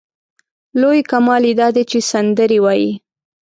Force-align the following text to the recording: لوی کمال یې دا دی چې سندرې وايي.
لوی 0.79 0.99
کمال 1.11 1.43
یې 1.49 1.53
دا 1.59 1.67
دی 1.75 1.83
چې 1.91 1.99
سندرې 2.11 2.59
وايي. 2.65 2.91